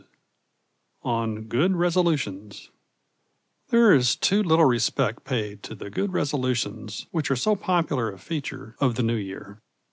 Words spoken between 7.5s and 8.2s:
popular a